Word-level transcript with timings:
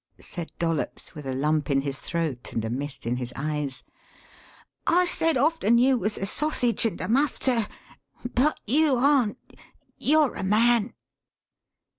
said 0.19 0.51
Dollops 0.57 1.13
with 1.13 1.27
a 1.27 1.35
lump 1.35 1.69
in 1.69 1.81
his 1.81 1.99
throat 1.99 2.53
and 2.53 2.65
a 2.65 2.71
mist 2.71 3.05
in 3.05 3.17
his 3.17 3.31
eyes. 3.35 3.83
"I 4.87 5.05
said 5.05 5.37
often 5.37 5.77
you 5.77 5.95
was 5.95 6.17
a 6.17 6.25
sosidge 6.25 6.87
and 6.87 6.99
a 7.01 7.07
muff, 7.07 7.39
sir, 7.39 7.67
but 8.33 8.59
you 8.65 8.95
aren't 8.95 9.37
you're 9.99 10.33
a 10.33 10.43
man!" 10.43 10.95